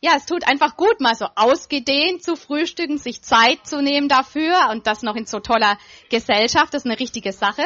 ja, 0.00 0.12
es 0.16 0.26
tut 0.26 0.46
einfach 0.46 0.76
gut, 0.76 1.00
mal 1.00 1.14
so 1.16 1.26
ausgedehnt 1.34 2.22
zu 2.22 2.36
frühstücken, 2.36 2.98
sich 2.98 3.22
Zeit 3.22 3.66
zu 3.66 3.82
nehmen 3.82 4.08
dafür 4.08 4.68
und 4.70 4.86
das 4.86 5.02
noch 5.02 5.16
in 5.16 5.26
so 5.26 5.40
toller 5.40 5.76
Gesellschaft. 6.08 6.72
Das 6.72 6.82
ist 6.82 6.90
eine 6.90 7.00
richtige 7.00 7.32
Sache, 7.32 7.62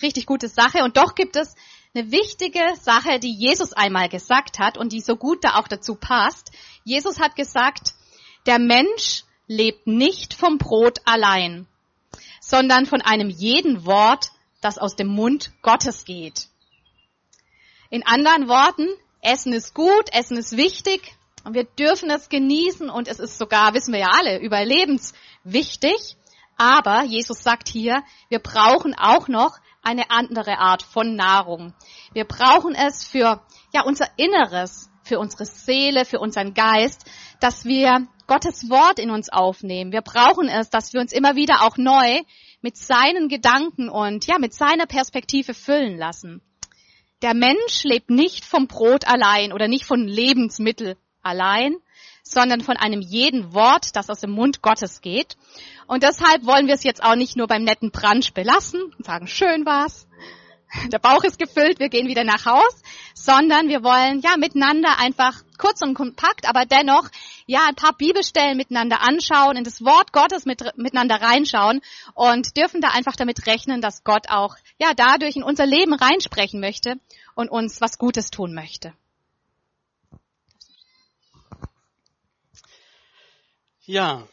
richtig 0.00 0.24
gute 0.24 0.48
Sache. 0.48 0.82
Und 0.82 0.96
doch 0.96 1.14
gibt 1.14 1.36
es 1.36 1.54
eine 1.94 2.10
wichtige 2.10 2.60
Sache, 2.80 3.18
die 3.20 3.34
Jesus 3.34 3.74
einmal 3.74 4.08
gesagt 4.08 4.58
hat 4.58 4.78
und 4.78 4.92
die 4.92 5.00
so 5.00 5.16
gut 5.16 5.44
da 5.44 5.56
auch 5.56 5.68
dazu 5.68 5.94
passt. 5.94 6.52
Jesus 6.84 7.20
hat 7.20 7.36
gesagt, 7.36 7.92
der 8.46 8.58
Mensch 8.58 9.24
lebt 9.46 9.86
nicht 9.86 10.32
vom 10.32 10.56
Brot 10.56 11.00
allein, 11.04 11.66
sondern 12.40 12.86
von 12.86 13.02
einem 13.02 13.28
jeden 13.28 13.84
Wort, 13.84 14.30
das 14.62 14.78
aus 14.78 14.96
dem 14.96 15.08
Mund 15.08 15.52
Gottes 15.60 16.06
geht. 16.06 16.48
In 17.90 18.06
anderen 18.06 18.48
Worten, 18.48 18.88
Essen 19.20 19.52
ist 19.52 19.74
gut, 19.74 20.12
Essen 20.12 20.38
ist 20.38 20.56
wichtig 20.56 21.14
und 21.44 21.54
wir 21.54 21.64
dürfen 21.64 22.10
es 22.10 22.28
genießen 22.28 22.88
und 22.88 23.06
es 23.06 23.20
ist 23.20 23.38
sogar, 23.38 23.74
wissen 23.74 23.92
wir 23.92 24.00
ja 24.00 24.10
alle, 24.10 24.40
überlebenswichtig. 24.40 26.16
Aber 26.56 27.04
Jesus 27.04 27.42
sagt 27.42 27.68
hier, 27.68 28.02
wir 28.28 28.38
brauchen 28.38 28.94
auch 28.94 29.28
noch 29.28 29.58
eine 29.82 30.10
andere 30.10 30.58
Art 30.58 30.82
von 30.82 31.16
Nahrung. 31.16 31.74
Wir 32.12 32.24
brauchen 32.24 32.74
es 32.74 33.04
für, 33.04 33.42
ja, 33.72 33.82
unser 33.84 34.06
Inneres, 34.16 34.88
für 35.02 35.18
unsere 35.18 35.44
Seele, 35.44 36.04
für 36.06 36.18
unseren 36.18 36.54
Geist, 36.54 37.04
dass 37.40 37.64
wir 37.64 38.06
Gottes 38.26 38.70
Wort 38.70 38.98
in 38.98 39.10
uns 39.10 39.28
aufnehmen. 39.28 39.92
Wir 39.92 40.00
brauchen 40.00 40.48
es, 40.48 40.70
dass 40.70 40.94
wir 40.94 41.00
uns 41.00 41.12
immer 41.12 41.36
wieder 41.36 41.62
auch 41.62 41.76
neu 41.76 42.22
mit 42.62 42.78
seinen 42.78 43.28
Gedanken 43.28 43.90
und 43.90 44.26
ja, 44.26 44.38
mit 44.38 44.54
seiner 44.54 44.86
Perspektive 44.86 45.52
füllen 45.52 45.98
lassen. 45.98 46.40
Der 47.20 47.34
Mensch 47.34 47.84
lebt 47.84 48.08
nicht 48.08 48.44
vom 48.44 48.66
Brot 48.66 49.06
allein 49.06 49.52
oder 49.52 49.68
nicht 49.68 49.84
von 49.84 50.06
Lebensmittel 50.06 50.96
allein, 51.24 51.76
sondern 52.22 52.60
von 52.60 52.76
einem 52.76 53.00
jeden 53.00 53.52
Wort, 53.52 53.96
das 53.96 54.10
aus 54.10 54.20
dem 54.20 54.30
Mund 54.30 54.62
Gottes 54.62 55.00
geht. 55.00 55.36
Und 55.86 56.02
deshalb 56.02 56.46
wollen 56.46 56.66
wir 56.66 56.74
es 56.74 56.84
jetzt 56.84 57.02
auch 57.02 57.16
nicht 57.16 57.36
nur 57.36 57.46
beim 57.46 57.64
netten 57.64 57.90
Brunch 57.90 58.32
belassen 58.32 58.80
und 58.96 59.04
sagen, 59.04 59.26
schön 59.26 59.66
war's, 59.66 60.06
der 60.88 60.98
Bauch 60.98 61.22
ist 61.24 61.38
gefüllt, 61.38 61.78
wir 61.78 61.88
gehen 61.88 62.08
wieder 62.08 62.24
nach 62.24 62.46
Haus, 62.46 62.82
sondern 63.14 63.68
wir 63.68 63.84
wollen 63.84 64.20
ja 64.20 64.36
miteinander 64.36 64.98
einfach 64.98 65.42
kurz 65.56 65.82
und 65.82 65.94
kompakt, 65.94 66.48
aber 66.48 66.66
dennoch 66.66 67.08
ja 67.46 67.60
ein 67.68 67.76
paar 67.76 67.96
Bibelstellen 67.96 68.56
miteinander 68.56 69.00
anschauen, 69.00 69.56
in 69.56 69.64
das 69.64 69.84
Wort 69.84 70.12
Gottes 70.12 70.46
mit, 70.46 70.62
miteinander 70.76 71.22
reinschauen 71.22 71.80
und 72.14 72.56
dürfen 72.56 72.80
da 72.80 72.88
einfach 72.88 73.16
damit 73.16 73.46
rechnen, 73.46 73.80
dass 73.80 74.04
Gott 74.04 74.30
auch 74.30 74.56
ja 74.78 74.94
dadurch 74.94 75.36
in 75.36 75.44
unser 75.44 75.66
Leben 75.66 75.94
reinsprechen 75.94 76.60
möchte 76.60 76.96
und 77.34 77.50
uns 77.50 77.80
was 77.80 77.98
Gutes 77.98 78.30
tun 78.30 78.52
möchte. 78.52 78.94
Ja, 83.86 84.26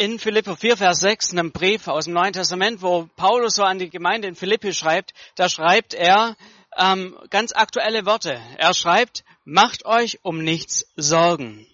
in 0.00 0.20
Philipper 0.20 0.56
4, 0.56 0.76
Vers 0.76 1.00
6, 1.00 1.32
einem 1.32 1.50
Brief 1.50 1.88
aus 1.88 2.04
dem 2.04 2.14
Neuen 2.14 2.32
Testament, 2.32 2.82
wo 2.82 3.08
Paulus 3.16 3.56
so 3.56 3.64
an 3.64 3.80
die 3.80 3.90
Gemeinde 3.90 4.28
in 4.28 4.36
Philippi 4.36 4.72
schreibt, 4.72 5.12
da 5.34 5.48
schreibt 5.48 5.92
er 5.92 6.36
ähm, 6.76 7.18
ganz 7.30 7.52
aktuelle 7.52 8.06
Worte. 8.06 8.40
Er 8.58 8.74
schreibt, 8.74 9.24
macht 9.44 9.84
euch 9.86 10.20
um 10.22 10.38
nichts 10.44 10.86
Sorgen. 10.94 11.66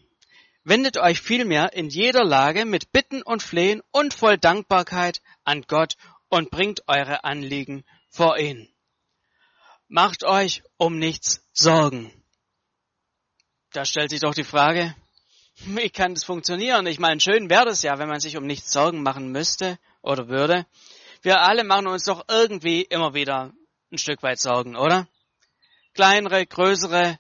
Wendet 0.65 0.97
euch 0.97 1.21
vielmehr 1.21 1.75
in 1.75 1.91
jeder 1.91 2.25
Lage 2.25 2.65
mit 2.65 2.93
Bitten 2.93 3.21
und 3.21 3.43
Flehen 3.43 3.83
und 3.91 4.15
voll 4.15 4.39
Dankbarkeit 4.39 5.21
an 5.45 5.65
Gott 5.69 5.97
und 6.31 6.51
bringt 6.51 6.89
eure 6.89 7.25
Anliegen 7.25 7.85
vor 8.09 8.39
ihn. 8.39 8.73
Macht 9.89 10.25
euch 10.25 10.63
um 10.79 10.99
nichts 10.99 11.47
Sorgen. 11.53 12.11
Da 13.75 13.85
stellt 13.85 14.09
sich 14.09 14.21
doch 14.21 14.35
die 14.35 14.45
Frage, 14.45 14.97
wie 15.57 15.91
kann 15.91 16.15
das 16.15 16.25
funktionieren? 16.25 16.87
Ich 16.87 16.99
meine, 16.99 17.21
schön 17.21 17.49
wäre 17.49 17.69
es 17.69 17.83
ja, 17.83 17.99
wenn 17.99 18.09
man 18.09 18.21
sich 18.21 18.37
um 18.37 18.47
nichts 18.47 18.73
Sorgen 18.73 19.03
machen 19.03 19.31
müsste 19.31 19.79
oder 20.03 20.29
würde. 20.29 20.67
Wir 21.23 21.41
alle 21.41 21.65
machen 21.65 21.87
uns 21.87 22.05
doch 22.05 22.25
irgendwie 22.29 22.83
immer 22.83 23.15
wieder 23.15 23.53
ein 23.91 23.99
Stück 23.99 24.23
weit 24.23 24.41
Sorgen, 24.41 24.77
oder? 24.77 25.09
Kleinere, 25.95 26.45
größere. 26.45 27.19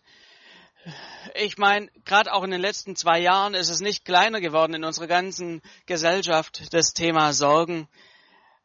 Ich 1.34 1.56
meine, 1.56 1.88
gerade 2.04 2.32
auch 2.32 2.42
in 2.42 2.50
den 2.50 2.60
letzten 2.60 2.96
zwei 2.96 3.18
Jahren 3.18 3.54
ist 3.54 3.70
es 3.70 3.80
nicht 3.80 4.04
kleiner 4.04 4.40
geworden 4.40 4.74
in 4.74 4.84
unserer 4.84 5.06
ganzen 5.06 5.62
Gesellschaft, 5.86 6.74
das 6.74 6.92
Thema 6.92 7.32
Sorgen. 7.32 7.88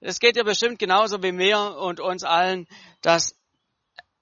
Es 0.02 0.20
geht 0.20 0.36
ja 0.36 0.44
bestimmt 0.44 0.80
genauso 0.80 1.24
wie 1.24 1.32
mir 1.32 1.78
und 1.78 2.00
uns 2.00 2.24
allen, 2.24 2.68
dass 3.02 3.39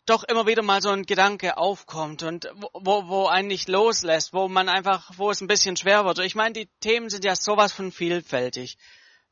doch 0.08 0.24
immer 0.24 0.48
wieder 0.48 0.64
mal 0.64 0.82
so 0.82 0.90
ein 0.90 1.06
Gedanke 1.06 1.58
aufkommt 1.58 2.24
und 2.24 2.50
wo, 2.74 3.08
wo 3.08 3.28
einen 3.28 3.50
nicht 3.50 3.68
loslässt, 3.68 4.34
wo 4.34 4.48
man 4.48 4.70
einfach, 4.70 5.12
wo 5.18 5.30
es 5.30 5.42
ein 5.42 5.48
bisschen 5.48 5.78
schwer 5.78 6.06
wird. 6.06 6.20
Ich 6.20 6.36
meine, 6.36 6.54
die 6.54 6.70
Themen 6.80 7.10
sind 7.10 7.26
ja 7.26 7.36
sowas 7.36 7.74
von 7.74 7.92
vielfältig. 7.92 8.78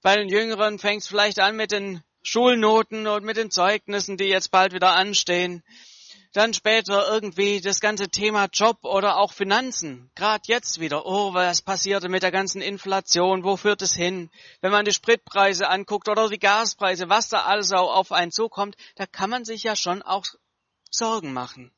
Bei 0.02 0.18
den 0.18 0.30
Jüngeren 0.30 0.78
fängt 0.78 1.02
es 1.02 1.08
vielleicht 1.08 1.40
an 1.40 1.56
mit 1.56 1.72
den 1.72 2.04
Schulnoten 2.22 3.08
und 3.08 3.24
mit 3.24 3.38
den 3.38 3.52
Zeugnissen, 3.52 4.18
die 4.18 4.26
jetzt 4.26 4.52
bald 4.52 4.74
wieder 4.74 4.94
anstehen. 4.94 5.64
Dann 6.34 6.54
später 6.54 7.08
irgendwie 7.08 7.62
das 7.62 7.80
ganze 7.80 8.10
Thema 8.10 8.48
Job 8.52 8.80
oder 8.84 9.18
auch 9.18 9.32
Finanzen. 9.32 10.12
Gerade 10.16 10.44
jetzt 10.48 10.82
wieder. 10.82 11.06
Oh, 11.06 11.34
was 11.34 11.62
passierte 11.62 12.10
mit 12.10 12.24
der 12.24 12.32
ganzen 12.32 12.62
Inflation? 12.62 13.46
Wo 13.46 13.56
führt 13.56 13.82
es 13.82 13.96
hin? 13.96 14.30
Wenn 14.60 14.74
man 14.74 14.84
die 14.84 14.92
Spritpreise 14.92 15.70
anguckt 15.70 16.10
oder 16.10 16.28
die 16.28 16.38
Gaspreise, 16.38 17.08
was 17.08 17.30
da 17.30 17.44
alles 17.44 17.72
auf 17.72 18.12
einen 18.12 18.34
zukommt, 18.34 18.76
da 18.96 19.06
kann 19.06 19.30
man 19.30 19.46
sich 19.46 19.64
ja 19.64 19.78
schon 19.78 20.02
auch 20.02 20.26
Sorgen 20.96 21.34
machen. 21.34 21.72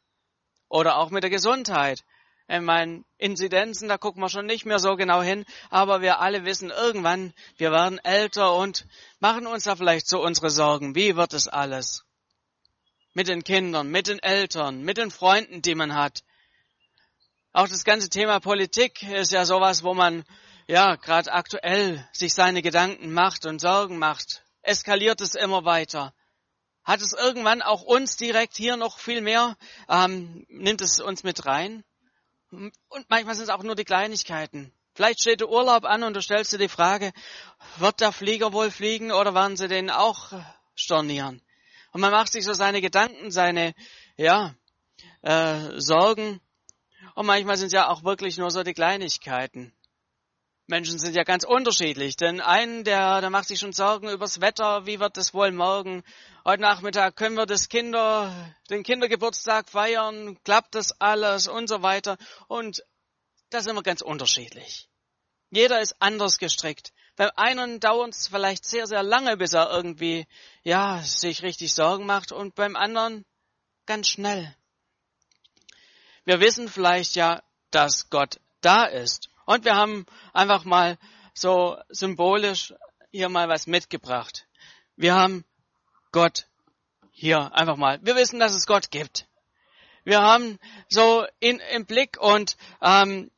Oder 0.69 0.97
auch 0.97 1.09
mit 1.09 1.23
der 1.23 1.29
Gesundheit. 1.29 2.03
Ich 2.49 2.61
meine, 2.61 3.03
Inzidenzen, 3.17 3.89
da 3.89 3.97
gucken 3.97 4.21
wir 4.21 4.29
schon 4.29 4.45
nicht 4.45 4.65
mehr 4.65 4.79
so 4.79 4.95
genau 4.95 5.21
hin, 5.21 5.45
aber 5.69 6.01
wir 6.01 6.19
alle 6.19 6.45
wissen 6.45 6.69
irgendwann, 6.69 7.33
wir 7.57 7.71
werden 7.71 7.99
älter 7.99 8.55
und 8.55 8.87
machen 9.19 9.47
uns 9.47 9.65
da 9.65 9.75
vielleicht 9.75 10.07
so 10.07 10.23
unsere 10.23 10.49
Sorgen. 10.49 10.95
Wie 10.95 11.17
wird 11.17 11.33
es 11.33 11.49
alles? 11.49 12.05
Mit 13.13 13.27
den 13.27 13.43
Kindern, 13.43 13.89
mit 13.89 14.07
den 14.07 14.19
Eltern, 14.19 14.81
mit 14.81 14.97
den 14.97 15.11
Freunden, 15.11 15.61
die 15.61 15.75
man 15.75 15.93
hat. 15.93 16.23
Auch 17.51 17.67
das 17.67 17.83
ganze 17.83 18.09
Thema 18.09 18.39
Politik 18.39 19.03
ist 19.03 19.31
ja 19.31 19.43
sowas, 19.43 19.83
wo 19.83 19.93
man 19.93 20.23
ja 20.67 20.95
gerade 20.95 21.33
aktuell 21.33 22.07
sich 22.13 22.33
seine 22.33 22.61
Gedanken 22.61 23.11
macht 23.11 23.45
und 23.45 23.59
Sorgen 23.59 23.97
macht. 23.97 24.43
Eskaliert 24.61 25.19
es 25.19 25.35
immer 25.35 25.65
weiter 25.65 26.13
hat 26.87 27.01
es 27.01 27.11
irgendwann 27.11 27.61
auch 27.61 27.81
uns 27.81 28.15
direkt 28.15 28.55
hier 28.55 28.77
noch 28.77 28.97
viel 28.97 29.19
mehr, 29.19 29.57
ähm, 29.89 30.45
nimmt 30.47 30.81
es 30.81 31.01
uns 31.01 31.23
mit 31.23 31.45
rein. 31.45 31.83
Und 32.49 33.09
manchmal 33.09 33.35
sind 33.35 33.43
es 33.43 33.49
auch 33.49 33.61
nur 33.61 33.75
die 33.75 33.83
Kleinigkeiten. 33.83 34.71
Vielleicht 34.95 35.19
steht 35.19 35.41
der 35.41 35.49
Urlaub 35.49 35.83
an 35.83 36.03
und 36.03 36.13
du 36.13 36.21
stellst 36.21 36.53
dir 36.53 36.57
die 36.57 36.69
Frage, 36.69 37.11
wird 37.75 37.99
der 37.99 38.13
Flieger 38.13 38.53
wohl 38.53 38.71
fliegen 38.71 39.11
oder 39.11 39.35
werden 39.35 39.57
sie 39.57 39.67
den 39.67 39.89
auch 39.89 40.31
stornieren? 40.75 41.41
Und 41.91 41.99
man 41.99 42.11
macht 42.11 42.31
sich 42.31 42.45
so 42.45 42.53
seine 42.53 42.79
Gedanken, 42.79 43.31
seine, 43.31 43.75
ja, 44.15 44.55
äh, 45.23 45.79
Sorgen. 45.79 46.39
Und 47.15 47.25
manchmal 47.25 47.57
sind 47.57 47.67
es 47.67 47.73
ja 47.73 47.89
auch 47.89 48.05
wirklich 48.05 48.37
nur 48.37 48.49
so 48.49 48.63
die 48.63 48.73
Kleinigkeiten. 48.73 49.73
Menschen 50.67 50.99
sind 50.99 51.15
ja 51.15 51.23
ganz 51.23 51.45
unterschiedlich. 51.45 52.17
Denn 52.17 52.41
einen, 52.41 52.83
der, 52.83 53.21
der 53.21 53.29
macht 53.29 53.47
sich 53.47 53.59
schon 53.59 53.71
Sorgen 53.71 54.09
übers 54.09 54.41
Wetter, 54.41 54.85
wie 54.85 54.99
wird 54.99 55.17
es 55.17 55.33
wohl 55.33 55.51
morgen? 55.51 56.03
Heute 56.49 56.61
Nachmittag 56.61 57.17
können 57.17 57.35
wir 57.35 57.45
das 57.45 57.67
Kinder, 57.67 58.33
den 58.69 58.83
Kindergeburtstag 58.83 59.67
feiern, 59.67 60.41
klappt 60.45 60.75
das 60.75 61.01
alles 61.01 61.49
und 61.49 61.67
so 61.67 61.81
weiter. 61.81 62.15
Und 62.47 62.85
da 63.49 63.59
sind 63.59 63.75
wir 63.75 63.83
ganz 63.83 63.99
unterschiedlich. 64.01 64.87
Jeder 65.49 65.81
ist 65.81 65.97
anders 65.99 66.37
gestrickt. 66.37 66.93
Beim 67.17 67.31
einen 67.35 67.81
dauert 67.81 68.13
es 68.13 68.29
vielleicht 68.29 68.63
sehr, 68.63 68.87
sehr 68.87 69.03
lange, 69.03 69.35
bis 69.35 69.51
er 69.51 69.69
irgendwie, 69.69 70.25
ja, 70.63 71.01
sich 71.03 71.43
richtig 71.43 71.73
Sorgen 71.73 72.05
macht 72.05 72.31
und 72.31 72.55
beim 72.55 72.77
anderen 72.77 73.25
ganz 73.85 74.07
schnell. 74.07 74.55
Wir 76.23 76.39
wissen 76.39 76.69
vielleicht 76.69 77.15
ja, 77.15 77.43
dass 77.71 78.09
Gott 78.09 78.39
da 78.61 78.85
ist 78.85 79.31
und 79.45 79.65
wir 79.65 79.75
haben 79.75 80.05
einfach 80.31 80.63
mal 80.63 80.97
so 81.33 81.77
symbolisch 81.89 82.73
hier 83.11 83.27
mal 83.27 83.49
was 83.49 83.67
mitgebracht. 83.67 84.47
Wir 84.95 85.13
haben 85.13 85.43
Gott 86.11 86.47
hier 87.11 87.53
einfach 87.53 87.77
mal. 87.77 87.99
Wir 88.03 88.15
wissen, 88.15 88.39
dass 88.39 88.53
es 88.53 88.65
Gott 88.65 88.91
gibt. 88.91 89.27
Wir 90.03 90.21
haben 90.21 90.59
so 90.89 91.25
in, 91.39 91.59
im 91.71 91.85
Blick 91.85 92.17
und 92.19 92.55
ähm, 92.81 93.29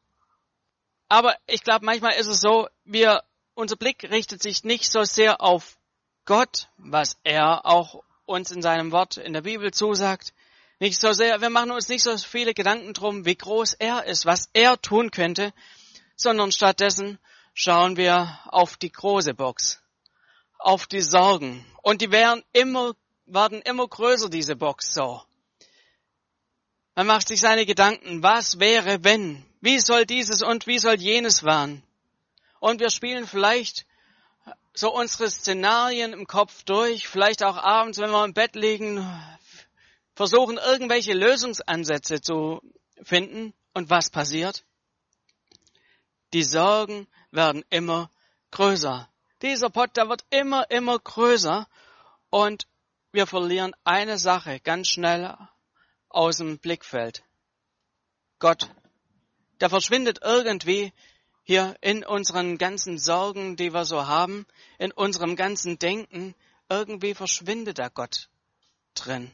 aber 1.08 1.36
ich 1.48 1.64
glaube, 1.64 1.86
manchmal 1.86 2.14
ist 2.14 2.28
es 2.28 2.42
so, 2.42 2.70
wir 2.86 3.24
unser 3.56 3.76
Blick 3.76 4.04
richtet 4.10 4.42
sich 4.42 4.64
nicht 4.64 4.92
so 4.92 5.04
sehr 5.04 5.42
auf 5.42 5.78
Gott, 6.26 6.68
was 6.78 7.18
er 7.24 7.66
auch 7.66 8.04
uns 8.26 8.52
in 8.52 8.62
seinem 8.62 8.92
Wort 8.92 9.18
in 9.18 9.34
der 9.34 9.42
Bibel 9.42 9.74
zusagt. 9.74 10.34
Nicht 10.80 11.02
so 11.02 11.12
sehr, 11.12 11.42
wir 11.42 11.50
machen 11.50 11.72
uns 11.72 11.90
nicht 11.90 12.04
so 12.04 12.16
viele 12.18 12.54
Gedanken 12.54 12.94
drum, 12.94 13.26
wie 13.26 13.36
groß 13.36 13.74
er 13.74 14.06
ist, 14.06 14.26
was 14.26 14.50
er 14.54 14.80
tun 14.82 15.12
könnte, 15.12 15.52
sondern 16.16 16.52
stattdessen 16.52 17.20
schauen 17.54 17.98
wir 17.98 18.40
auf 18.46 18.78
die 18.78 18.92
große 18.92 19.34
Box, 19.34 19.82
auf 20.60 20.86
die 20.86 21.02
Sorgen. 21.02 21.66
Und 21.82 22.02
die 22.02 22.12
werden 22.12 22.44
immer, 22.54 22.94
werden 23.26 23.62
immer 23.64 23.88
größer, 23.88 24.30
diese 24.30 24.56
Box 24.56 24.94
so. 24.94 25.22
Man 26.96 27.08
macht 27.08 27.30
sich 27.30 27.40
seine 27.40 27.66
Gedanken, 27.66 28.22
was 28.22 28.60
wäre, 28.60 29.04
wenn, 29.04 29.46
wie 29.62 29.80
soll 29.80 30.06
dieses 30.06 30.42
und 30.42 30.68
wie 30.68 30.80
soll 30.80 30.96
jenes 30.96 31.44
werden? 31.44 31.82
Und 32.60 32.82
wir 32.82 32.90
spielen 32.90 33.26
vielleicht 33.26 33.86
so 34.74 34.94
unsere 34.94 35.30
Szenarien 35.30 36.14
im 36.14 36.28
Kopf 36.28 36.64
durch, 36.64 37.08
vielleicht 37.08 37.44
auch 37.44 37.58
abends, 37.58 37.98
wenn 37.98 38.12
wir 38.12 38.26
im 38.26 38.34
Bett 38.34 38.56
liegen, 38.56 39.06
versuchen 40.14 40.58
irgendwelche 40.58 41.14
Lösungsansätze 41.14 42.22
zu 42.22 42.62
finden. 43.02 43.54
Und 43.74 43.90
was 43.90 44.10
passiert? 44.10 44.66
Die 46.34 46.44
Sorgen 46.44 47.08
werden 47.32 47.64
immer 47.70 48.12
größer. 48.52 49.10
Dieser 49.42 49.70
Pott, 49.70 49.96
der 49.96 50.10
wird 50.10 50.26
immer, 50.30 50.70
immer 50.70 51.00
größer. 51.00 51.68
Und 52.30 52.68
wir 53.12 53.26
verlieren 53.26 53.74
eine 53.84 54.18
Sache 54.18 54.60
ganz 54.60 54.88
schnell 54.90 55.36
aus 56.10 56.38
dem 56.38 56.60
Blickfeld. 56.60 57.24
Gott. 58.40 58.70
Der 59.60 59.70
verschwindet 59.70 60.20
irgendwie 60.24 60.94
hier 61.44 61.76
in 61.82 62.06
unseren 62.06 62.58
ganzen 62.58 62.98
Sorgen, 62.98 63.56
die 63.56 63.74
wir 63.74 63.84
so 63.84 64.08
haben, 64.08 64.46
in 64.78 64.92
unserem 64.92 65.36
ganzen 65.36 65.80
Denken. 65.80 66.36
Irgendwie 66.70 67.14
verschwindet 67.14 67.78
der 67.78 67.90
Gott 67.90 68.30
drin. 68.94 69.32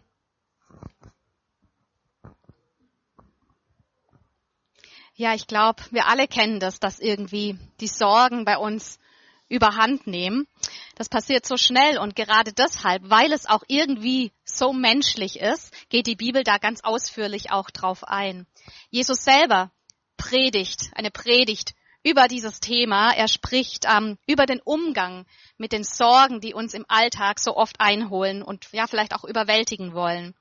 Ja, 5.17 5.33
ich 5.33 5.47
glaube, 5.47 5.83
wir 5.91 6.07
alle 6.07 6.27
kennen 6.27 6.59
das, 6.59 6.79
dass 6.79 6.99
irgendwie 6.99 7.57
die 7.79 7.87
Sorgen 7.87 8.43
bei 8.45 8.57
uns 8.57 8.99
überhand 9.47 10.07
nehmen. 10.07 10.47
Das 10.95 11.09
passiert 11.09 11.45
so 11.45 11.57
schnell 11.57 11.97
und 11.97 12.15
gerade 12.15 12.53
deshalb, 12.53 13.09
weil 13.09 13.31
es 13.31 13.45
auch 13.45 13.63
irgendwie 13.67 14.31
so 14.43 14.73
menschlich 14.73 15.39
ist, 15.39 15.73
geht 15.89 16.07
die 16.07 16.15
Bibel 16.15 16.43
da 16.43 16.57
ganz 16.57 16.81
ausführlich 16.83 17.51
auch 17.51 17.69
drauf 17.69 18.03
ein. 18.03 18.47
Jesus 18.89 19.23
selber 19.23 19.71
predigt, 20.17 20.89
eine 20.95 21.11
Predigt 21.11 21.75
über 22.03 22.27
dieses 22.27 22.59
Thema. 22.59 23.11
Er 23.13 23.27
spricht 23.27 23.85
ähm, 23.87 24.17
über 24.25 24.45
den 24.45 24.61
Umgang 24.61 25.25
mit 25.57 25.71
den 25.71 25.83
Sorgen, 25.83 26.39
die 26.39 26.53
uns 26.53 26.73
im 26.73 26.85
Alltag 26.87 27.39
so 27.39 27.55
oft 27.55 27.79
einholen 27.79 28.41
und 28.41 28.67
ja 28.71 28.87
vielleicht 28.87 29.13
auch 29.13 29.23
überwältigen 29.23 29.93
wollen. 29.93 30.35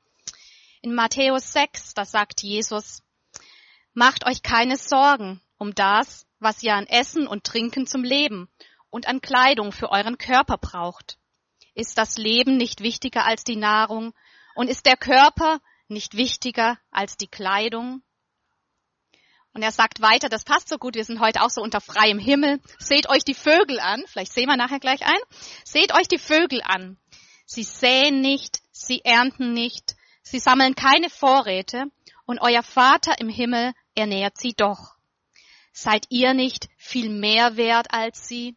In 0.82 0.94
Matthäus 0.94 1.52
6, 1.52 1.94
da 1.94 2.04
sagt 2.04 2.42
Jesus, 2.42 3.02
macht 3.94 4.26
euch 4.26 4.42
keine 4.42 4.76
Sorgen 4.76 5.40
um 5.56 5.74
das, 5.74 6.26
was 6.38 6.62
ihr 6.62 6.74
an 6.74 6.86
Essen 6.86 7.26
und 7.26 7.44
Trinken 7.44 7.86
zum 7.86 8.04
Leben 8.04 8.48
und 8.94 9.08
an 9.08 9.20
Kleidung 9.20 9.72
für 9.72 9.90
euren 9.90 10.18
Körper 10.18 10.56
braucht. 10.56 11.18
Ist 11.74 11.98
das 11.98 12.16
Leben 12.16 12.56
nicht 12.56 12.80
wichtiger 12.80 13.26
als 13.26 13.42
die 13.42 13.56
Nahrung 13.56 14.14
und 14.54 14.70
ist 14.70 14.86
der 14.86 14.96
Körper 14.96 15.58
nicht 15.88 16.16
wichtiger 16.16 16.78
als 16.92 17.16
die 17.16 17.26
Kleidung? 17.26 18.04
Und 19.52 19.62
er 19.62 19.72
sagt 19.72 20.00
weiter, 20.00 20.28
das 20.28 20.44
passt 20.44 20.68
so 20.68 20.78
gut, 20.78 20.94
wir 20.94 21.04
sind 21.04 21.18
heute 21.18 21.42
auch 21.42 21.50
so 21.50 21.60
unter 21.60 21.80
freiem 21.80 22.20
Himmel. 22.20 22.60
Seht 22.78 23.08
euch 23.08 23.24
die 23.24 23.34
Vögel 23.34 23.80
an, 23.80 24.04
vielleicht 24.06 24.32
sehen 24.32 24.46
wir 24.46 24.56
nachher 24.56 24.78
gleich 24.78 25.04
ein. 25.04 25.18
Seht 25.64 25.92
euch 25.92 26.06
die 26.06 26.18
Vögel 26.18 26.62
an. 26.62 26.96
Sie 27.46 27.64
säen 27.64 28.20
nicht, 28.20 28.60
sie 28.70 29.04
ernten 29.04 29.52
nicht, 29.52 29.96
sie 30.22 30.38
sammeln 30.38 30.76
keine 30.76 31.10
Vorräte 31.10 31.86
und 32.26 32.40
euer 32.40 32.62
Vater 32.62 33.18
im 33.18 33.28
Himmel 33.28 33.72
ernährt 33.96 34.38
sie 34.38 34.54
doch. 34.56 34.94
Seid 35.72 36.06
ihr 36.10 36.32
nicht 36.32 36.68
viel 36.76 37.08
mehr 37.08 37.56
wert 37.56 37.92
als 37.92 38.28
sie? 38.28 38.56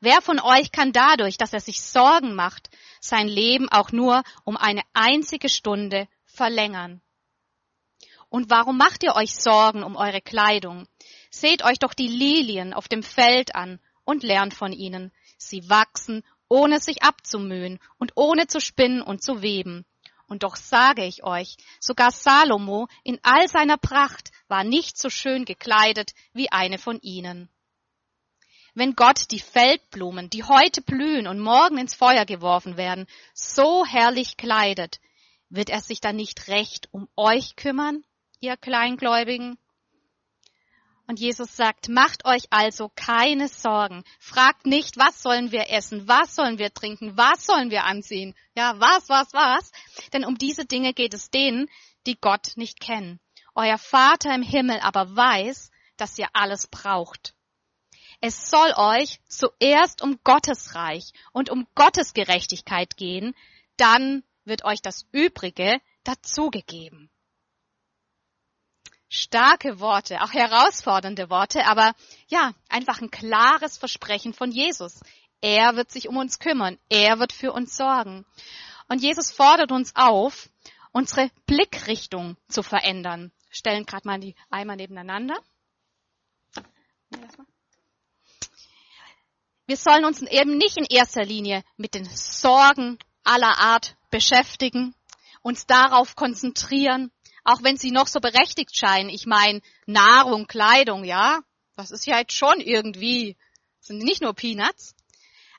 Wer 0.00 0.20
von 0.22 0.40
euch 0.40 0.72
kann 0.72 0.92
dadurch, 0.92 1.36
dass 1.36 1.52
er 1.52 1.60
sich 1.60 1.82
Sorgen 1.82 2.34
macht, 2.34 2.70
sein 3.00 3.28
Leben 3.28 3.68
auch 3.68 3.92
nur 3.92 4.22
um 4.44 4.56
eine 4.56 4.82
einzige 4.92 5.48
Stunde 5.48 6.08
verlängern? 6.24 7.00
Und 8.28 8.48
warum 8.48 8.78
macht 8.78 9.02
ihr 9.02 9.14
euch 9.14 9.34
Sorgen 9.34 9.82
um 9.82 9.96
eure 9.96 10.22
Kleidung? 10.22 10.88
Seht 11.30 11.64
euch 11.64 11.78
doch 11.78 11.92
die 11.92 12.08
Lilien 12.08 12.72
auf 12.72 12.88
dem 12.88 13.02
Feld 13.02 13.54
an 13.54 13.78
und 14.04 14.22
lernt 14.22 14.54
von 14.54 14.72
ihnen. 14.72 15.12
Sie 15.36 15.68
wachsen, 15.68 16.22
ohne 16.48 16.80
sich 16.80 17.02
abzumühen 17.02 17.78
und 17.98 18.12
ohne 18.14 18.46
zu 18.46 18.60
spinnen 18.60 19.02
und 19.02 19.22
zu 19.22 19.42
weben. 19.42 19.84
Und 20.26 20.44
doch 20.44 20.56
sage 20.56 21.04
ich 21.04 21.24
euch, 21.24 21.56
sogar 21.78 22.10
Salomo 22.10 22.88
in 23.04 23.18
all 23.22 23.48
seiner 23.48 23.76
Pracht 23.76 24.30
war 24.48 24.64
nicht 24.64 24.96
so 24.96 25.10
schön 25.10 25.44
gekleidet 25.44 26.12
wie 26.32 26.50
eine 26.50 26.78
von 26.78 27.00
ihnen. 27.00 27.50
Wenn 28.74 28.94
Gott 28.94 29.30
die 29.30 29.40
Feldblumen, 29.40 30.30
die 30.30 30.44
heute 30.44 30.80
blühen 30.80 31.26
und 31.26 31.38
morgen 31.38 31.76
ins 31.76 31.94
Feuer 31.94 32.24
geworfen 32.24 32.78
werden, 32.78 33.06
so 33.34 33.84
herrlich 33.84 34.38
kleidet, 34.38 34.98
wird 35.50 35.68
er 35.68 35.82
sich 35.82 36.00
dann 36.00 36.16
nicht 36.16 36.48
recht 36.48 36.88
um 36.90 37.06
euch 37.14 37.56
kümmern, 37.56 38.02
ihr 38.40 38.56
Kleingläubigen? 38.56 39.58
Und 41.06 41.20
Jesus 41.20 41.54
sagt, 41.54 41.90
macht 41.90 42.24
euch 42.24 42.44
also 42.48 42.90
keine 42.94 43.48
Sorgen. 43.48 44.04
Fragt 44.18 44.64
nicht, 44.64 44.96
was 44.96 45.20
sollen 45.20 45.52
wir 45.52 45.68
essen, 45.68 46.08
was 46.08 46.34
sollen 46.34 46.58
wir 46.58 46.72
trinken, 46.72 47.18
was 47.18 47.44
sollen 47.44 47.70
wir 47.70 47.84
anziehen. 47.84 48.34
Ja, 48.54 48.80
was, 48.80 49.10
was, 49.10 49.34
was. 49.34 49.72
Denn 50.14 50.24
um 50.24 50.38
diese 50.38 50.64
Dinge 50.64 50.94
geht 50.94 51.12
es 51.12 51.28
denen, 51.28 51.68
die 52.06 52.18
Gott 52.18 52.52
nicht 52.56 52.80
kennen. 52.80 53.20
Euer 53.54 53.76
Vater 53.76 54.34
im 54.34 54.42
Himmel 54.42 54.80
aber 54.80 55.14
weiß, 55.14 55.70
dass 55.98 56.18
ihr 56.18 56.28
alles 56.32 56.68
braucht. 56.68 57.34
Es 58.24 58.48
soll 58.48 58.72
euch 58.76 59.20
zuerst 59.26 60.00
um 60.00 60.20
Gottes 60.22 60.76
Reich 60.76 61.12
und 61.32 61.50
um 61.50 61.66
Gottes 61.74 62.14
Gerechtigkeit 62.14 62.96
gehen, 62.96 63.34
dann 63.76 64.22
wird 64.44 64.64
euch 64.64 64.80
das 64.80 65.06
Übrige 65.10 65.80
dazugegeben. 66.04 67.10
Starke 69.08 69.80
Worte, 69.80 70.22
auch 70.22 70.32
herausfordernde 70.32 71.30
Worte, 71.30 71.66
aber 71.66 71.94
ja, 72.28 72.54
einfach 72.68 73.00
ein 73.00 73.10
klares 73.10 73.76
Versprechen 73.76 74.32
von 74.32 74.52
Jesus. 74.52 75.00
Er 75.40 75.74
wird 75.74 75.90
sich 75.90 76.08
um 76.08 76.16
uns 76.16 76.38
kümmern, 76.38 76.78
er 76.88 77.18
wird 77.18 77.32
für 77.32 77.52
uns 77.52 77.76
sorgen. 77.76 78.24
Und 78.86 79.02
Jesus 79.02 79.32
fordert 79.32 79.72
uns 79.72 79.96
auf, 79.96 80.48
unsere 80.92 81.28
Blickrichtung 81.46 82.36
zu 82.46 82.62
verändern. 82.62 83.32
Stellen 83.50 83.84
gerade 83.84 84.06
mal 84.06 84.20
die 84.20 84.36
Eimer 84.48 84.76
nebeneinander. 84.76 85.34
Wir 89.72 89.78
sollen 89.78 90.04
uns 90.04 90.20
eben 90.20 90.58
nicht 90.58 90.76
in 90.76 90.84
erster 90.84 91.24
Linie 91.24 91.64
mit 91.78 91.94
den 91.94 92.04
Sorgen 92.04 92.98
aller 93.24 93.58
Art 93.58 93.96
beschäftigen, 94.10 94.94
uns 95.40 95.64
darauf 95.64 96.14
konzentrieren, 96.14 97.10
auch 97.42 97.62
wenn 97.62 97.78
sie 97.78 97.90
noch 97.90 98.06
so 98.06 98.20
berechtigt 98.20 98.76
scheinen. 98.76 99.08
Ich 99.08 99.24
meine, 99.24 99.62
Nahrung, 99.86 100.46
Kleidung, 100.46 101.04
ja, 101.04 101.40
das 101.74 101.90
ist 101.90 102.04
ja 102.04 102.18
jetzt 102.18 102.34
schon 102.34 102.60
irgendwie, 102.60 103.38
sind 103.80 104.02
nicht 104.02 104.20
nur 104.20 104.34
Peanuts. 104.34 104.94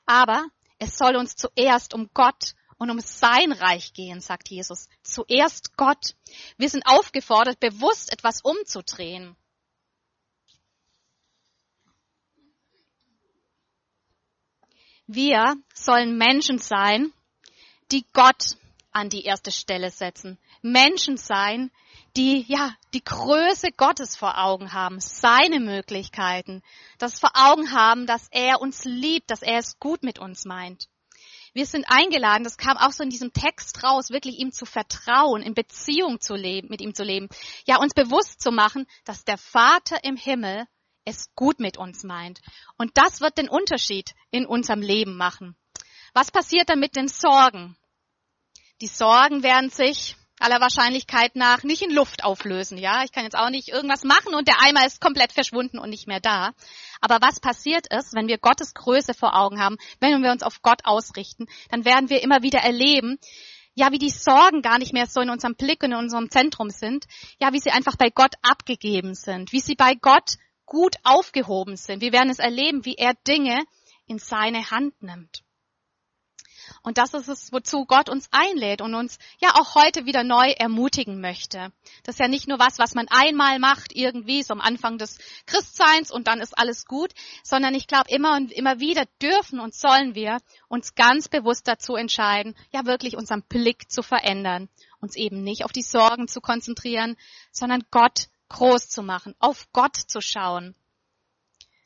Aber 0.06 0.46
es 0.78 0.96
soll 0.96 1.16
uns 1.16 1.34
zuerst 1.34 1.92
um 1.92 2.08
Gott 2.14 2.54
und 2.78 2.90
um 2.90 3.00
sein 3.00 3.50
Reich 3.50 3.94
gehen, 3.94 4.20
sagt 4.20 4.48
Jesus. 4.48 4.86
Zuerst 5.02 5.76
Gott. 5.76 6.14
Wir 6.56 6.70
sind 6.70 6.86
aufgefordert, 6.86 7.58
bewusst 7.58 8.12
etwas 8.12 8.42
umzudrehen. 8.42 9.34
Wir 15.06 15.56
sollen 15.74 16.16
Menschen 16.16 16.58
sein, 16.58 17.12
die 17.92 18.06
Gott 18.12 18.56
an 18.90 19.10
die 19.10 19.24
erste 19.24 19.52
Stelle 19.52 19.90
setzen. 19.90 20.38
Menschen 20.62 21.16
sein, 21.18 21.70
die, 22.16 22.44
ja, 22.48 22.74
die 22.94 23.04
Größe 23.04 23.72
Gottes 23.76 24.16
vor 24.16 24.38
Augen 24.38 24.72
haben, 24.72 25.00
seine 25.00 25.60
Möglichkeiten, 25.60 26.62
das 26.98 27.18
vor 27.18 27.32
Augen 27.34 27.72
haben, 27.72 28.06
dass 28.06 28.28
er 28.30 28.62
uns 28.62 28.84
liebt, 28.84 29.30
dass 29.30 29.42
er 29.42 29.58
es 29.58 29.78
gut 29.78 30.02
mit 30.02 30.18
uns 30.18 30.44
meint. 30.44 30.88
Wir 31.52 31.66
sind 31.66 31.84
eingeladen, 31.86 32.42
das 32.42 32.56
kam 32.56 32.76
auch 32.76 32.92
so 32.92 33.04
in 33.04 33.10
diesem 33.10 33.32
Text 33.32 33.84
raus, 33.84 34.10
wirklich 34.10 34.38
ihm 34.38 34.52
zu 34.52 34.64
vertrauen, 34.64 35.42
in 35.42 35.54
Beziehung 35.54 36.20
zu 36.20 36.34
leben, 36.34 36.68
mit 36.68 36.80
ihm 36.80 36.94
zu 36.94 37.04
leben. 37.04 37.28
Ja, 37.66 37.78
uns 37.78 37.94
bewusst 37.94 38.40
zu 38.40 38.50
machen, 38.50 38.86
dass 39.04 39.24
der 39.24 39.38
Vater 39.38 40.02
im 40.02 40.16
Himmel 40.16 40.66
es 41.04 41.34
gut 41.34 41.60
mit 41.60 41.76
uns 41.76 42.04
meint. 42.04 42.40
Und 42.78 42.92
das 42.94 43.20
wird 43.20 43.38
den 43.38 43.48
Unterschied 43.48 44.14
in 44.30 44.46
unserem 44.46 44.82
Leben 44.82 45.16
machen. 45.16 45.56
Was 46.12 46.30
passiert 46.30 46.68
dann 46.68 46.80
mit 46.80 46.96
den 46.96 47.08
Sorgen? 47.08 47.76
Die 48.80 48.86
Sorgen 48.86 49.42
werden 49.42 49.70
sich 49.70 50.16
aller 50.40 50.60
Wahrscheinlichkeit 50.60 51.36
nach 51.36 51.62
nicht 51.62 51.82
in 51.82 51.94
Luft 51.94 52.24
auflösen. 52.24 52.76
Ja, 52.76 53.04
ich 53.04 53.12
kann 53.12 53.24
jetzt 53.24 53.36
auch 53.36 53.50
nicht 53.50 53.68
irgendwas 53.68 54.04
machen 54.04 54.34
und 54.34 54.48
der 54.48 54.60
Eimer 54.60 54.86
ist 54.86 55.00
komplett 55.00 55.32
verschwunden 55.32 55.78
und 55.78 55.90
nicht 55.90 56.06
mehr 56.06 56.20
da. 56.20 56.52
Aber 57.00 57.18
was 57.20 57.40
passiert 57.40 57.86
ist, 57.92 58.14
wenn 58.14 58.28
wir 58.28 58.38
Gottes 58.38 58.74
Größe 58.74 59.14
vor 59.14 59.36
Augen 59.36 59.60
haben, 59.60 59.76
wenn 60.00 60.22
wir 60.22 60.32
uns 60.32 60.42
auf 60.42 60.60
Gott 60.62 60.80
ausrichten, 60.84 61.46
dann 61.70 61.84
werden 61.84 62.10
wir 62.10 62.22
immer 62.22 62.42
wieder 62.42 62.60
erleben, 62.60 63.18
ja, 63.74 63.90
wie 63.90 63.98
die 63.98 64.10
Sorgen 64.10 64.62
gar 64.62 64.78
nicht 64.78 64.92
mehr 64.92 65.06
so 65.06 65.20
in 65.20 65.30
unserem 65.30 65.56
Blick 65.56 65.82
und 65.82 65.92
in 65.92 65.98
unserem 65.98 66.30
Zentrum 66.30 66.70
sind, 66.70 67.06
ja, 67.40 67.52
wie 67.52 67.58
sie 67.58 67.70
einfach 67.70 67.96
bei 67.96 68.10
Gott 68.10 68.34
abgegeben 68.42 69.14
sind, 69.14 69.52
wie 69.52 69.60
sie 69.60 69.74
bei 69.74 69.94
Gott 69.94 70.36
gut 70.66 70.96
aufgehoben 71.02 71.76
sind. 71.76 72.00
Wir 72.00 72.12
werden 72.12 72.30
es 72.30 72.38
erleben, 72.38 72.84
wie 72.84 72.94
er 72.94 73.14
Dinge 73.26 73.64
in 74.06 74.18
seine 74.18 74.70
Hand 74.70 75.02
nimmt. 75.02 75.44
Und 76.82 76.98
das 76.98 77.14
ist 77.14 77.28
es, 77.28 77.52
wozu 77.52 77.84
Gott 77.84 78.08
uns 78.08 78.28
einlädt 78.30 78.80
und 78.80 78.94
uns 78.94 79.18
ja 79.38 79.54
auch 79.54 79.74
heute 79.74 80.06
wieder 80.06 80.24
neu 80.24 80.50
ermutigen 80.50 81.20
möchte. 81.20 81.72
Das 82.02 82.16
ist 82.16 82.20
ja 82.20 82.28
nicht 82.28 82.48
nur 82.48 82.58
was, 82.58 82.78
was 82.78 82.94
man 82.94 83.08
einmal 83.08 83.58
macht, 83.58 83.94
irgendwie 83.94 84.42
so 84.42 84.54
am 84.54 84.60
Anfang 84.60 84.98
des 84.98 85.18
Christseins 85.46 86.10
und 86.10 86.26
dann 86.26 86.40
ist 86.40 86.56
alles 86.56 86.86
gut, 86.86 87.12
sondern 87.42 87.74
ich 87.74 87.86
glaube, 87.86 88.10
immer 88.10 88.36
und 88.36 88.52
immer 88.52 88.80
wieder 88.80 89.04
dürfen 89.20 89.60
und 89.60 89.74
sollen 89.74 90.14
wir 90.14 90.38
uns 90.68 90.94
ganz 90.94 91.28
bewusst 91.28 91.68
dazu 91.68 91.96
entscheiden, 91.96 92.54
ja 92.72 92.84
wirklich 92.86 93.16
unseren 93.16 93.42
Blick 93.42 93.90
zu 93.90 94.02
verändern, 94.02 94.68
uns 95.00 95.16
eben 95.16 95.42
nicht 95.42 95.64
auf 95.64 95.72
die 95.72 95.82
Sorgen 95.82 96.28
zu 96.28 96.40
konzentrieren, 96.40 97.16
sondern 97.50 97.84
Gott 97.90 98.28
groß 98.56 98.88
zu 98.88 99.02
machen, 99.02 99.34
auf 99.38 99.66
Gott 99.72 99.96
zu 99.96 100.20
schauen 100.20 100.74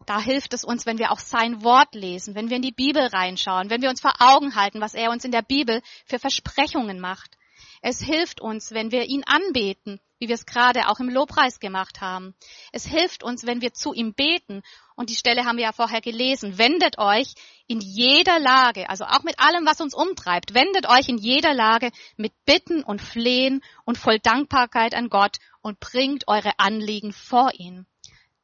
da 0.09 0.21
hilft 0.21 0.55
es 0.55 0.65
uns, 0.65 0.87
wenn 0.87 0.99
wir 0.99 1.13
auch 1.13 1.19
sein 1.19 1.63
Wort 1.63 1.95
lesen, 1.95 2.35
wenn 2.35 2.49
wir 2.49 2.57
in 2.57 2.63
die 2.63 2.73
Bibel 2.73 3.03
reinschauen, 3.03 3.69
wenn 3.69 3.83
wir 3.83 3.91
uns 3.91 4.01
vor 4.01 4.15
Augen 4.21 4.55
halten, 4.55 4.81
was 4.81 4.95
er 4.95 5.11
uns 5.11 5.25
in 5.25 5.33
der 5.33 5.43
Bibel 5.43 5.83
für 6.07 6.19
Versprechungen 6.19 6.99
macht. 6.99 7.37
Es 7.83 8.01
hilft 8.01 8.41
uns, 8.41 8.73
wenn 8.73 8.91
wir 8.91 9.05
ihn 9.05 9.23
anbeten, 9.27 10.01
wie 10.19 10.29
wir 10.29 10.35
es 10.35 10.47
gerade 10.47 10.89
auch 10.89 10.99
im 10.99 11.11
Lobpreis 11.11 11.61
gemacht 11.61 12.01
haben. 12.01 12.35
Es 12.73 12.87
hilft 12.87 13.23
uns, 13.23 13.47
wenn 13.47 13.61
wir 13.61 13.75
zu 13.75 13.93
ihm 13.93 14.15
beten. 14.15 14.63
Und 14.97 15.11
die 15.11 15.15
Stelle 15.15 15.45
haben 15.45 15.59
wir 15.59 15.65
ja 15.65 15.73
vorher 15.73 16.01
gelesen. 16.01 16.57
Wendet 16.57 16.99
euch 16.99 17.35
in 17.67 17.81
jeder 17.81 18.41
Lage, 18.41 18.89
also 18.89 19.05
auch 19.05 19.23
mit 19.23 19.39
allem, 19.39 19.67
was 19.67 19.81
uns 19.81 19.95
umtreibt, 19.95 20.55
wendet 20.55 20.89
euch 20.89 21.09
in 21.09 21.19
jeder 21.19 21.53
Lage 21.53 21.91
mit 22.17 22.33
Bitten 22.47 22.83
und 22.83 23.03
Flehen 23.03 23.63
und 23.85 23.99
voll 23.99 24.19
Dankbarkeit 24.19 24.95
an 24.95 25.11
Gott 25.11 25.37
und 25.63 25.81
bringt 25.81 26.29
eure 26.29 26.59
Anliegen 26.59 27.13
vor 27.13 27.51
ihn. 27.55 27.87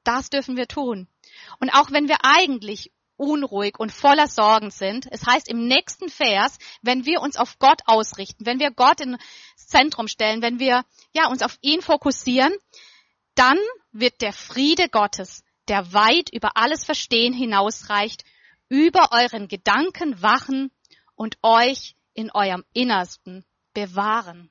Das 0.04 0.30
dürfen 0.30 0.56
wir 0.56 0.68
tun. 0.68 1.08
Und 1.60 1.70
auch 1.70 1.90
wenn 1.90 2.08
wir 2.08 2.18
eigentlich 2.22 2.92
unruhig 3.16 3.78
und 3.78 3.92
voller 3.92 4.26
Sorgen 4.26 4.70
sind. 4.70 5.06
Es 5.10 5.24
heißt 5.24 5.48
im 5.48 5.66
nächsten 5.66 6.08
Vers, 6.08 6.58
wenn 6.82 7.06
wir 7.06 7.20
uns 7.20 7.36
auf 7.36 7.58
Gott 7.58 7.82
ausrichten, 7.86 8.46
wenn 8.46 8.58
wir 8.58 8.70
Gott 8.70 9.00
ins 9.00 9.18
Zentrum 9.56 10.08
stellen, 10.08 10.42
wenn 10.42 10.58
wir 10.58 10.84
ja 11.12 11.28
uns 11.28 11.42
auf 11.42 11.56
ihn 11.60 11.80
fokussieren, 11.80 12.52
dann 13.34 13.58
wird 13.92 14.20
der 14.20 14.32
Friede 14.32 14.88
Gottes, 14.88 15.44
der 15.68 15.92
weit 15.92 16.30
über 16.32 16.56
alles 16.56 16.84
Verstehen 16.84 17.32
hinausreicht, 17.32 18.24
über 18.68 19.12
euren 19.12 19.48
Gedanken 19.48 20.20
wachen 20.20 20.70
und 21.14 21.38
euch 21.42 21.94
in 22.14 22.30
eurem 22.30 22.64
Innersten 22.72 23.44
bewahren. 23.72 24.50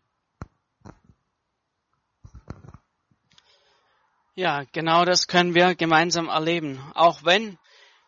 Ja, 4.36 4.64
genau 4.72 5.06
das 5.06 5.28
können 5.28 5.54
wir 5.54 5.76
gemeinsam 5.76 6.28
erleben. 6.28 6.80
Auch 6.96 7.24
wenn 7.24 7.60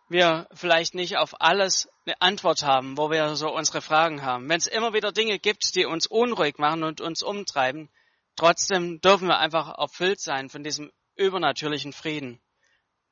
wir 0.10 0.48
vielleicht 0.54 0.96
nicht 0.96 1.18
auf 1.18 1.40
alles 1.40 1.88
eine 2.06 2.20
Antwort 2.20 2.64
haben, 2.64 2.98
wo 2.98 3.12
wir 3.12 3.36
so 3.36 3.54
unsere 3.54 3.82
Fragen 3.82 4.24
haben. 4.24 4.50
Wenn 4.50 4.58
es 4.58 4.66
immer 4.66 4.94
wieder 4.94 5.12
Dinge 5.12 5.38
gibt, 5.38 5.76
die 5.76 5.86
uns 5.86 6.08
unruhig 6.08 6.58
machen 6.58 6.84
und 6.84 7.00
uns 7.00 7.22
umtreiben, 7.22 7.90
trotzdem 8.36 9.02
dürfen 9.02 9.28
wir 9.28 9.38
einfach 9.38 9.78
erfüllt 9.78 10.20
sein 10.20 10.50
von 10.50 10.64
diesem 10.64 10.92
übernatürlichen 11.16 11.94
Frieden. 11.94 12.42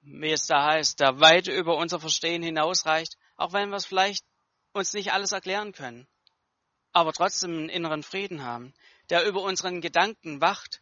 Wie 0.02 0.32
es 0.32 0.48
da 0.48 0.66
heißt, 0.66 1.00
der 1.00 1.20
weit 1.20 1.48
über 1.48 1.78
unser 1.78 2.00
Verstehen 2.00 2.42
hinausreicht, 2.42 3.16
auch 3.38 3.54
wenn 3.54 3.70
wir 3.70 3.78
es 3.78 3.86
vielleicht 3.86 4.26
uns 4.74 4.94
nicht 4.94 5.14
alles 5.14 5.32
erklären 5.32 5.72
können, 5.72 6.08
aber 6.92 7.14
trotzdem 7.14 7.52
einen 7.52 7.70
inneren 7.70 8.02
Frieden 8.02 8.44
haben, 8.44 8.74
der 9.12 9.26
über 9.26 9.42
unseren 9.42 9.82
Gedanken 9.82 10.42
wacht, 10.42 10.82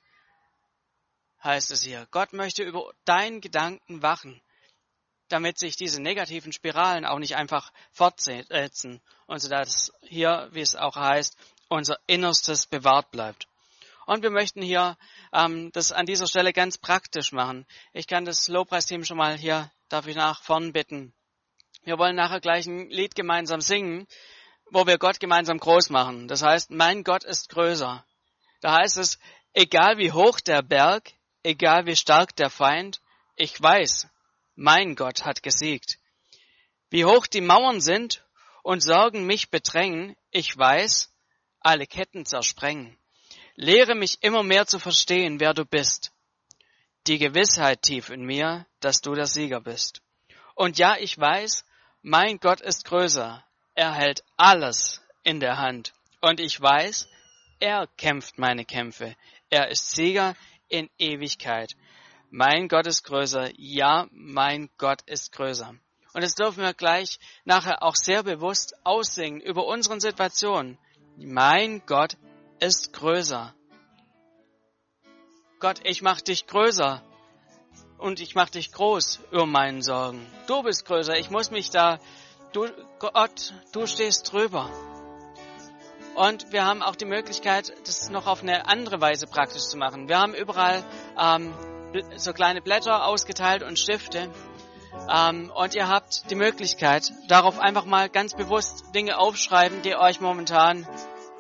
heißt 1.44 1.72
es 1.72 1.84
hier. 1.84 2.08
Gott 2.12 2.34
möchte 2.34 2.64
über 2.64 2.92
deinen 3.06 3.42
Gedanken 3.42 4.02
wachen, 4.02 4.42
damit 5.30 5.58
sich 5.58 5.76
diese 5.76 6.02
negativen 6.02 6.52
Spiralen 6.52 7.06
auch 7.06 7.20
nicht 7.20 7.36
einfach 7.36 7.72
fortsetzen 7.92 9.02
und 9.28 9.40
so 9.40 9.50
dass 9.50 9.92
hier, 10.02 10.50
wie 10.52 10.62
es 10.62 10.76
auch 10.76 10.96
heißt, 10.96 11.38
unser 11.70 11.98
Innerstes 12.08 12.66
bewahrt 12.68 13.12
bleibt. 13.12 13.48
Und 14.06 14.24
wir 14.24 14.30
möchten 14.30 14.62
hier 14.62 14.98
ähm, 15.32 15.72
das 15.72 15.92
an 15.92 16.06
dieser 16.06 16.28
Stelle 16.28 16.54
ganz 16.54 16.78
praktisch 16.78 17.32
machen. 17.32 17.66
Ich 17.94 18.08
kann 18.08 18.26
das 18.26 18.48
Lobpreisteam 18.48 19.06
schon 19.06 19.18
mal 19.18 19.38
hier, 19.38 19.72
darf 19.90 20.08
ich 20.08 20.16
nach 20.16 20.42
vorn 20.42 20.74
bitten. 20.74 21.14
Wir 21.84 21.98
wollen 21.98 22.16
nachher 22.16 22.42
gleich 22.42 22.66
ein 22.66 22.90
Lied 22.90 23.16
gemeinsam 23.16 23.62
singen, 23.62 24.08
wo 24.70 24.86
wir 24.86 24.98
Gott 24.98 25.20
gemeinsam 25.20 25.60
groß 25.60 25.90
machen. 25.90 26.28
Das 26.28 26.42
heißt, 26.42 26.72
mein 26.72 27.04
Gott 27.04 27.24
ist 27.24 27.50
größer. 27.50 28.04
Da 28.60 28.74
heißt 28.74 28.98
es, 28.98 29.18
egal 29.54 29.98
wie 29.98 30.12
hoch 30.12 30.40
der 30.40 30.62
Berg, 30.62 31.14
egal 31.44 31.86
wie 31.86 31.96
stark 31.96 32.36
der 32.36 32.50
Feind, 32.50 33.02
ich 33.36 33.62
weiß, 33.62 34.08
mein 34.56 34.96
Gott 34.96 35.26
hat 35.26 35.44
gesiegt. 35.44 35.98
Wie 36.90 37.06
hoch 37.06 37.28
die 37.28 37.42
Mauern 37.42 37.82
sind 37.82 38.24
und 38.64 38.82
Sorgen 38.82 39.26
mich 39.26 39.50
bedrängen, 39.50 40.16
ich 40.30 40.58
weiß, 40.58 41.12
alle 41.62 41.88
Ketten 41.88 42.26
zersprengen. 42.26 42.98
Lehre 43.56 43.96
mich 43.96 44.22
immer 44.22 44.44
mehr 44.44 44.66
zu 44.66 44.80
verstehen, 44.80 45.40
wer 45.40 45.54
du 45.54 45.66
bist. 45.66 46.12
Die 47.08 47.18
Gewissheit 47.18 47.82
tief 47.82 48.10
in 48.10 48.24
mir, 48.24 48.66
dass 48.80 49.02
du 49.02 49.14
der 49.14 49.26
Sieger 49.26 49.62
bist. 49.62 50.02
Und 50.56 50.78
ja, 50.78 50.98
ich 50.98 51.18
weiß, 51.18 51.66
mein 52.02 52.40
Gott 52.40 52.62
ist 52.62 52.86
größer. 52.86 53.44
Er 53.74 53.94
hält 53.94 54.24
alles 54.38 55.02
in 55.24 55.40
der 55.40 55.58
Hand. 55.58 55.94
Und 56.20 56.40
ich 56.40 56.60
weiß, 56.60 57.08
er 57.60 57.88
kämpft 57.98 58.38
meine 58.38 58.66
Kämpfe. 58.66 59.16
Er 59.50 59.70
ist 59.70 59.92
Sieger, 59.92 60.36
in 60.72 60.90
Ewigkeit. 60.98 61.76
Mein 62.30 62.68
Gott 62.68 62.88
ist 62.88 63.04
größer. 63.04 63.50
Ja, 63.58 64.08
mein 64.12 64.70
Gott 64.78 65.02
ist 65.06 65.32
größer. 65.34 65.76
Und 66.14 66.24
das 66.24 66.36
dürfen 66.36 66.64
wir 66.64 66.74
gleich 66.74 67.20
nachher 67.46 67.84
auch 67.84 67.96
sehr 67.96 68.24
bewusst 68.24 68.74
aussingen 68.84 69.42
über 69.42 69.66
unseren 69.66 70.00
Situationen. 70.00 70.78
Mein 71.18 71.86
Gott 71.86 72.18
ist 72.60 72.94
größer. 72.94 73.54
Gott, 75.60 75.82
ich 75.84 76.02
mach 76.02 76.22
dich 76.22 76.48
größer 76.48 77.04
und 77.98 78.20
ich 78.20 78.34
mach 78.34 78.50
dich 78.50 78.72
groß 78.72 79.20
über 79.32 79.46
meinen 79.46 79.82
Sorgen. 79.82 80.26
Du 80.48 80.64
bist 80.64 80.86
größer. 80.86 81.18
Ich 81.18 81.30
muss 81.30 81.52
mich 81.52 81.70
da, 81.70 82.00
du, 82.54 82.68
Gott, 83.00 83.54
du 83.72 83.86
stehst 83.86 84.32
drüber. 84.32 84.70
Und 86.16 86.52
wir 86.52 86.66
haben 86.66 86.82
auch 86.82 86.96
die 86.96 87.06
Möglichkeit, 87.06 87.74
das 87.86 88.10
noch 88.10 88.28
auf 88.28 88.42
eine 88.42 88.68
andere 88.68 89.00
Weise 89.00 89.28
praktisch 89.28 89.64
zu 89.64 89.78
machen. 89.78 90.10
Wir 90.10 90.20
haben 90.20 90.34
überall 90.34 90.84
ähm, 91.18 91.54
so 92.18 92.34
kleine 92.34 92.62
Blätter 92.62 93.06
ausgeteilt 93.06 93.64
und 93.64 93.80
Stifte. 93.80 94.30
Ähm, 95.10 95.52
und 95.56 95.74
ihr 95.74 95.88
habt 95.88 96.30
die 96.30 96.36
Möglichkeit, 96.36 97.12
darauf 97.28 97.60
einfach 97.60 97.86
mal 97.86 98.10
ganz 98.10 98.34
bewusst 98.36 98.94
Dinge 98.94 99.18
aufschreiben, 99.18 99.82
die 99.84 99.96
euch 99.96 100.20
momentan 100.20 100.88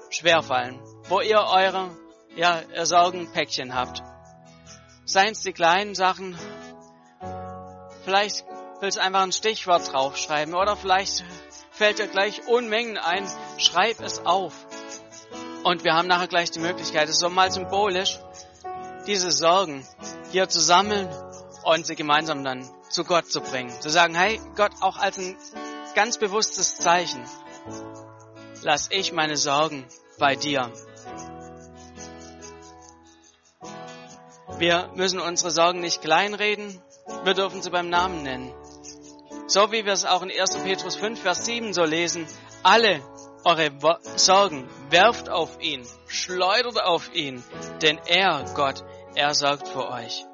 schwerfallen. 0.09 0.79
Wo 1.09 1.19
ihr 1.19 1.39
eure 1.39 1.89
ja, 2.35 2.61
Sorgenpäckchen 2.83 3.75
habt. 3.75 4.01
Seien 5.03 5.33
es 5.33 5.41
die 5.41 5.53
kleinen 5.53 5.95
Sachen. 5.95 6.37
Vielleicht 8.05 8.45
willst 8.79 8.97
du 8.97 9.01
einfach 9.01 9.21
ein 9.21 9.31
Stichwort 9.33 9.91
draufschreiben 9.91 10.55
oder 10.55 10.77
vielleicht 10.77 11.23
fällt 11.81 11.97
dir 11.97 12.07
gleich 12.07 12.45
Unmengen 12.45 12.99
ein, 12.99 13.27
schreib 13.57 14.01
es 14.01 14.23
auf. 14.23 14.53
Und 15.63 15.83
wir 15.83 15.95
haben 15.95 16.07
nachher 16.07 16.27
gleich 16.27 16.51
die 16.51 16.59
Möglichkeit, 16.59 17.09
es 17.09 17.17
so 17.17 17.27
mal 17.27 17.51
symbolisch, 17.51 18.19
diese 19.07 19.31
Sorgen 19.31 19.83
hier 20.31 20.47
zu 20.47 20.59
sammeln 20.59 21.09
und 21.63 21.87
sie 21.87 21.95
gemeinsam 21.95 22.43
dann 22.43 22.69
zu 22.91 23.03
Gott 23.03 23.31
zu 23.31 23.41
bringen. 23.41 23.71
Zu 23.81 23.89
sagen, 23.89 24.13
hey 24.13 24.39
Gott, 24.55 24.73
auch 24.81 24.97
als 24.97 25.17
ein 25.17 25.35
ganz 25.95 26.19
bewusstes 26.19 26.75
Zeichen, 26.75 27.25
lass 28.61 28.89
ich 28.91 29.11
meine 29.11 29.35
Sorgen 29.35 29.83
bei 30.19 30.35
dir. 30.35 30.71
Wir 34.59 34.91
müssen 34.93 35.19
unsere 35.19 35.49
Sorgen 35.49 35.79
nicht 35.79 36.03
kleinreden, 36.03 36.79
wir 37.23 37.33
dürfen 37.33 37.63
sie 37.63 37.71
beim 37.71 37.89
Namen 37.89 38.21
nennen. 38.21 38.53
So 39.51 39.69
wie 39.73 39.83
wir 39.83 39.91
es 39.91 40.05
auch 40.05 40.21
in 40.21 40.31
1. 40.31 40.63
Petrus 40.63 40.95
5, 40.95 41.19
Vers 41.19 41.43
7 41.43 41.73
so 41.73 41.83
lesen, 41.83 42.25
alle 42.63 43.01
eure 43.43 43.69
Sorgen 44.15 44.65
werft 44.89 45.27
auf 45.27 45.59
ihn, 45.59 45.85
schleudert 46.07 46.81
auf 46.81 47.13
ihn, 47.13 47.43
denn 47.81 47.99
er, 48.07 48.45
Gott, 48.55 48.81
er 49.13 49.33
sorgt 49.33 49.67
für 49.67 49.89
euch. 49.89 50.25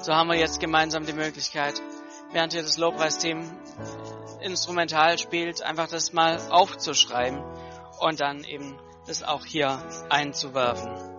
So 0.00 0.14
haben 0.14 0.30
wir 0.30 0.38
jetzt 0.38 0.60
gemeinsam 0.60 1.04
die 1.04 1.12
Möglichkeit, 1.12 1.74
während 2.32 2.54
hier 2.54 2.62
das 2.62 2.78
Lobpreisteam 2.78 3.44
instrumental 4.40 5.18
spielt, 5.18 5.60
einfach 5.60 5.88
das 5.88 6.14
mal 6.14 6.40
aufzuschreiben 6.48 7.44
und 8.00 8.18
dann 8.18 8.44
eben 8.44 8.78
das 9.08 9.22
auch 9.22 9.44
hier 9.44 9.78
einzuwerfen. 10.08 11.09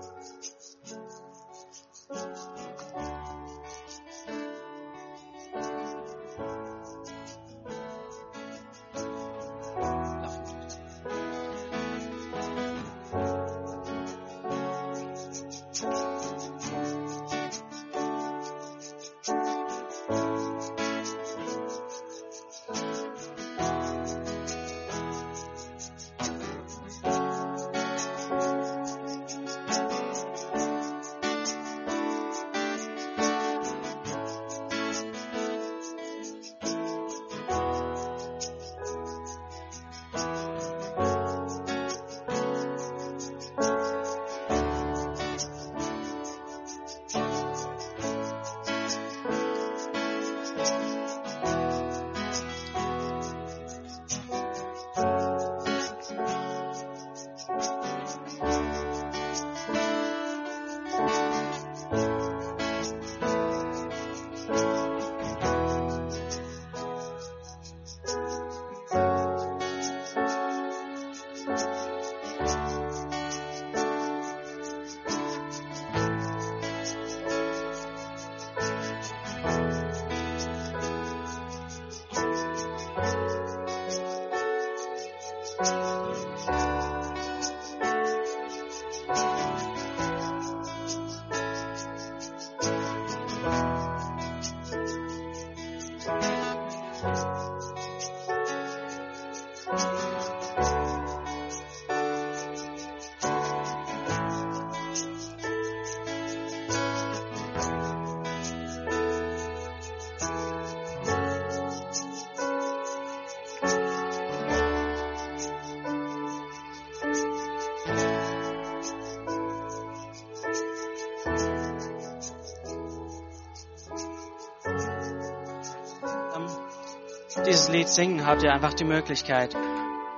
Dieses 127.52 127.68
Lied 127.68 127.90
singen, 127.90 128.26
habt 128.26 128.44
ihr 128.44 128.54
einfach 128.54 128.74
die 128.74 128.86
Möglichkeit, 128.86 129.54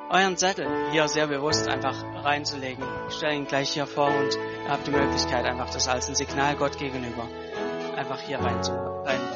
euren 0.09 0.37
Zettel 0.37 0.67
hier 0.91 1.07
sehr 1.07 1.25
bewusst 1.25 1.67
einfach 1.67 1.95
reinzulegen. 2.23 2.83
Ich 3.09 3.15
stelle 3.15 3.33
ihn 3.33 3.45
gleich 3.45 3.71
hier 3.71 3.87
vor 3.87 4.07
und 4.07 4.35
ihr 4.35 4.69
habt 4.69 4.85
die 4.85 4.91
Möglichkeit, 4.91 5.43
einfach 5.45 5.71
das 5.71 5.87
als 5.87 6.07
ein 6.09 6.15
Signal 6.15 6.55
Gott 6.55 6.77
gegenüber 6.77 7.27
einfach 7.95 8.19
hier 8.21 8.37
rein, 8.39 8.59
rein 9.05 9.32